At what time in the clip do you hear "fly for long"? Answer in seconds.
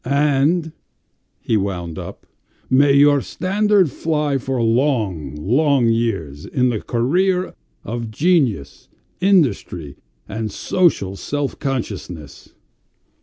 3.91-5.35